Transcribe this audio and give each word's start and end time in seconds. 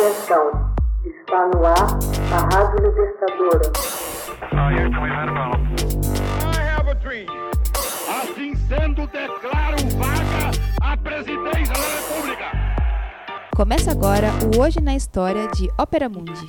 Atenção, 0.00 0.74
está 1.04 1.46
no 1.48 1.66
ar 1.66 1.76
a 2.32 2.56
Rádio 2.56 2.88
Libertadora. 2.88 3.70
Assim 8.08 8.56
sendo, 8.66 9.06
declaro 9.08 9.76
vaga 9.98 10.50
a 10.80 10.96
presidência 10.96 11.74
da 11.74 12.00
República. 12.00 12.44
Começa 13.54 13.90
agora 13.90 14.28
o 14.56 14.62
Hoje 14.62 14.80
na 14.80 14.96
História 14.96 15.46
de 15.48 15.68
Ópera 15.78 16.08
Mundi. 16.08 16.48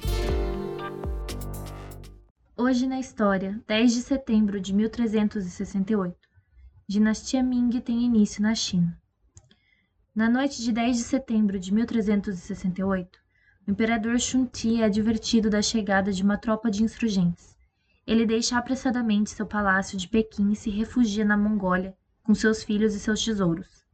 Hoje 2.56 2.88
na 2.88 3.02
História, 3.02 3.60
10 3.68 3.94
de 3.94 4.02
setembro 4.02 4.62
de 4.62 4.74
1368. 4.74 6.16
Dinastia 6.88 7.44
Ming 7.44 7.82
tem 7.82 8.02
início 8.02 8.42
na 8.42 8.56
China. 8.56 8.98
Na 10.16 10.30
noite 10.30 10.62
de 10.62 10.72
10 10.72 10.96
de 10.96 11.04
setembro 11.04 11.60
de 11.60 11.74
1368, 11.74 13.21
o 13.72 13.74
imperador 13.74 14.20
Shunti 14.20 14.82
é 14.82 14.84
advertido 14.84 15.50
da 15.50 15.62
chegada 15.62 16.12
de 16.12 16.22
uma 16.22 16.38
tropa 16.38 16.70
de 16.70 16.84
insurgentes. 16.84 17.56
Ele 18.06 18.26
deixa 18.26 18.58
apressadamente 18.58 19.30
seu 19.30 19.46
palácio 19.46 19.98
de 19.98 20.10
Pequim 20.10 20.52
e 20.52 20.58
se 20.58 20.70
refugia 20.70 21.24
na 21.24 21.38
Mongólia 21.38 21.96
com 22.22 22.36
seus 22.36 22.64
filhos 22.64 22.94
e 22.94 23.00
seus 23.00 23.24
tesouros. 23.24 23.86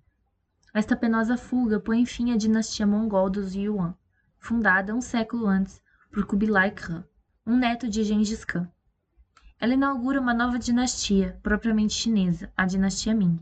Esta 0.74 0.96
penosa 0.96 1.38
fuga 1.38 1.80
põe 1.80 2.08
fim 2.08 2.32
à 2.32 2.36
dinastia 2.36 2.88
mongol 2.88 3.30
dos 3.30 3.54
Yuan, 3.54 3.94
fundada 4.40 4.96
um 4.96 5.00
século 5.00 5.46
antes 5.46 5.80
por 6.12 6.26
Kubilai 6.26 6.72
Khan, 6.72 7.06
um 7.46 7.56
neto 7.56 7.88
de 7.88 8.04
Gengis 8.04 8.44
Khan. 8.44 8.68
Ela 9.60 9.76
inaugura 9.76 10.20
uma 10.20 10.34
nova 10.34 10.58
dinastia, 10.58 11.40
propriamente 11.44 11.94
chinesa, 11.94 12.52
a 12.58 12.66
dinastia 12.66 13.14
Ming. 13.14 13.40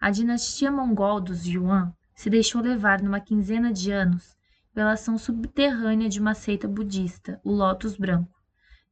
A 0.00 0.10
dinastia 0.10 0.72
mongol 0.72 1.20
dos 1.20 1.44
Yuan 1.44 1.92
se 2.14 2.30
deixou 2.30 2.62
levar 2.62 3.02
numa 3.02 3.20
quinzena 3.20 3.70
de 3.70 3.92
anos 3.92 4.34
pela 4.74 4.92
ação 4.92 5.16
subterrânea 5.16 6.08
de 6.08 6.18
uma 6.18 6.34
seita 6.34 6.66
budista, 6.66 7.40
o 7.44 7.52
Lótus 7.52 7.96
Branco, 7.96 8.34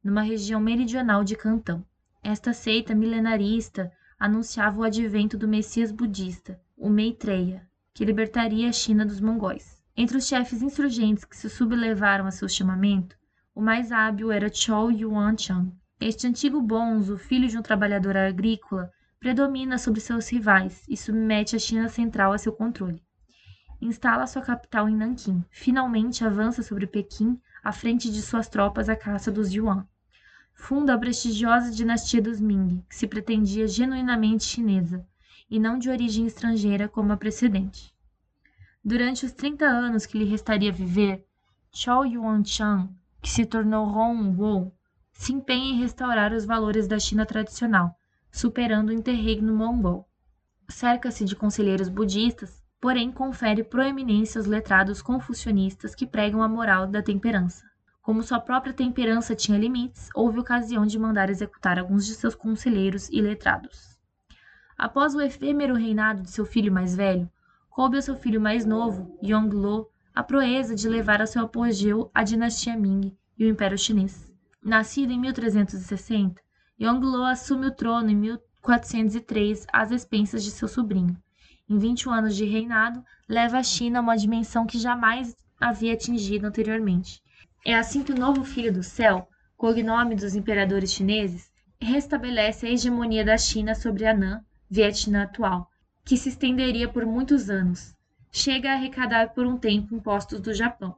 numa 0.01 0.21
região 0.21 0.59
meridional 0.59 1.25
de 1.25 1.35
Cantão. 1.35 1.85
Esta 2.23 2.53
seita 2.53 2.95
milenarista 2.95 3.91
anunciava 4.17 4.79
o 4.79 4.83
advento 4.83 5.37
do 5.37 5.45
Messias 5.45 5.91
budista, 5.91 6.57
o 6.77 6.89
Maitreya, 6.89 7.67
que 7.93 8.05
libertaria 8.05 8.69
a 8.69 8.71
China 8.71 9.05
dos 9.05 9.19
mongóis. 9.19 9.83
Entre 9.95 10.17
os 10.17 10.25
chefes 10.25 10.61
insurgentes 10.61 11.25
que 11.25 11.35
se 11.35 11.49
sublevaram 11.49 12.25
a 12.25 12.31
seu 12.31 12.47
chamamento, 12.47 13.17
o 13.53 13.61
mais 13.61 13.91
hábil 13.91 14.31
era 14.31 14.51
Chou 14.51 14.89
Yuan-chang. 14.89 15.69
Este 15.99 16.25
antigo 16.25 16.61
bonzo, 16.61 17.17
filho 17.17 17.47
de 17.49 17.57
um 17.57 17.61
trabalhador 17.61 18.15
agrícola, 18.15 18.89
predomina 19.19 19.77
sobre 19.77 19.99
seus 19.99 20.29
rivais 20.29 20.83
e 20.87 20.95
submete 20.95 21.57
a 21.57 21.59
China 21.59 21.89
Central 21.89 22.31
a 22.31 22.37
seu 22.37 22.53
controle 22.53 23.03
instala 23.85 24.27
sua 24.27 24.41
capital 24.41 24.87
em 24.87 24.95
Nanquim. 24.95 25.43
Finalmente 25.49 26.23
avança 26.25 26.63
sobre 26.63 26.87
Pequim 26.87 27.39
à 27.63 27.71
frente 27.71 28.11
de 28.11 28.21
suas 28.21 28.47
tropas 28.47 28.89
à 28.89 28.95
caça 28.95 29.31
dos 29.31 29.53
Yuan. 29.53 29.87
Funda 30.53 30.93
a 30.93 30.97
prestigiosa 30.97 31.71
dinastia 31.71 32.21
dos 32.21 32.39
Ming, 32.39 32.83
que 32.89 32.95
se 32.95 33.07
pretendia 33.07 33.67
genuinamente 33.67 34.43
chinesa 34.43 35.05
e 35.49 35.59
não 35.59 35.77
de 35.77 35.89
origem 35.89 36.25
estrangeira 36.25 36.87
como 36.87 37.11
a 37.11 37.17
precedente. 37.17 37.93
Durante 38.83 39.25
os 39.25 39.31
30 39.31 39.65
anos 39.65 40.05
que 40.05 40.17
lhe 40.17 40.25
restaria 40.25 40.71
viver, 40.71 41.25
Chou 41.71 42.05
Yuan-chang, 42.05 42.89
que 43.21 43.29
se 43.29 43.45
tornou 43.45 43.87
Hong 43.87 44.39
Wu, 44.39 44.73
se 45.11 45.33
empenha 45.33 45.73
em 45.73 45.79
restaurar 45.79 46.33
os 46.33 46.45
valores 46.45 46.87
da 46.87 46.99
China 46.99 47.25
tradicional, 47.25 47.97
superando 48.31 48.89
o 48.89 48.93
interregno 48.93 49.53
mongol. 49.55 50.07
Cerca-se 50.67 51.23
de 51.25 51.35
conselheiros 51.35 51.89
budistas 51.89 52.62
porém 52.83 53.13
confere 53.13 53.63
proeminência 53.63 54.37
aos 54.37 54.45
letrados 54.45 55.01
confucionistas 55.01 55.95
que 55.95 56.05
pregam 56.05 56.43
a 56.43 56.49
moral 56.49 56.85
da 56.85 57.01
temperança. 57.01 57.63
Como 58.01 58.21
sua 58.21 58.41
própria 58.41 58.73
temperança 58.73 59.33
tinha 59.33 59.57
limites, 59.57 60.09
houve 60.13 60.37
ocasião 60.37 60.85
de 60.85 60.99
mandar 60.99 61.29
executar 61.29 61.79
alguns 61.79 62.05
de 62.05 62.13
seus 62.13 62.35
conselheiros 62.35 63.07
e 63.07 63.21
letrados. 63.21 63.97
Após 64.77 65.15
o 65.15 65.21
efêmero 65.21 65.75
reinado 65.75 66.23
de 66.23 66.31
seu 66.31 66.45
filho 66.45 66.73
mais 66.73 66.93
velho, 66.93 67.31
coube 67.69 67.95
ao 67.95 68.01
seu 68.01 68.17
filho 68.17 68.41
mais 68.41 68.65
novo, 68.65 69.17
Yongle, 69.23 69.87
a 70.13 70.21
proeza 70.21 70.75
de 70.75 70.89
levar 70.89 71.21
ao 71.21 71.27
seu 71.27 71.43
apogeu 71.43 72.11
a 72.13 72.21
dinastia 72.21 72.75
Ming 72.75 73.15
e 73.37 73.45
o 73.45 73.47
Império 73.47 73.77
Chinês. 73.77 74.29
Nascido 74.61 75.13
em 75.13 75.19
1360, 75.21 76.41
Yongle 76.77 77.23
assume 77.27 77.67
o 77.67 77.71
trono 77.71 78.09
em 78.09 78.15
1403 78.17 79.67
às 79.71 79.89
expensas 79.89 80.43
de 80.43 80.51
seu 80.51 80.67
sobrinho, 80.67 81.17
em 81.69 81.77
21 81.77 82.11
anos 82.11 82.35
de 82.35 82.45
reinado, 82.45 83.03
leva 83.27 83.57
a 83.57 83.63
China 83.63 83.99
a 83.99 84.01
uma 84.01 84.17
dimensão 84.17 84.65
que 84.65 84.77
jamais 84.77 85.35
havia 85.59 85.93
atingido 85.93 86.45
anteriormente. 86.45 87.21
É 87.65 87.73
assim 87.73 88.03
que 88.03 88.11
o 88.11 88.19
novo 88.19 88.43
Filho 88.43 88.73
do 88.73 88.83
Céu, 88.83 89.27
cognome 89.55 90.15
dos 90.15 90.35
imperadores 90.35 90.91
chineses, 90.91 91.49
restabelece 91.79 92.65
a 92.65 92.69
hegemonia 92.69 93.23
da 93.23 93.37
China 93.37 93.73
sobre 93.75 94.05
Anã, 94.05 94.43
Vietnã 94.69 95.23
atual, 95.23 95.69
que 96.03 96.17
se 96.17 96.29
estenderia 96.29 96.89
por 96.89 97.05
muitos 97.05 97.49
anos. 97.49 97.95
Chega 98.31 98.71
a 98.71 98.73
arrecadar 98.73 99.33
por 99.33 99.45
um 99.45 99.57
tempo 99.57 99.95
impostos 99.95 100.41
do 100.41 100.53
Japão. 100.53 100.97